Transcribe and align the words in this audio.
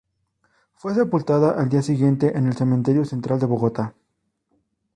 Fue 0.73 0.95
sepultado 0.95 1.55
al 1.55 1.69
día 1.69 1.83
siguiente 1.83 2.35
en 2.35 2.47
el 2.47 2.55
Cementerio 2.57 3.05
Central 3.05 3.39
de 3.39 3.45
Bogotá. 3.45 3.93